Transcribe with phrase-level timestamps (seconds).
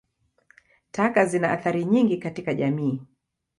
[0.91, 3.01] Taka zina athari nyingi katika jamii.